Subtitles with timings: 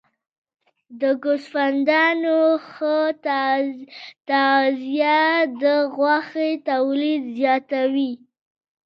[1.01, 2.97] د ګوسفندانو ښه
[4.29, 5.21] تغذیه
[5.61, 5.63] د
[5.95, 8.11] غوښې تولید زیاتوي.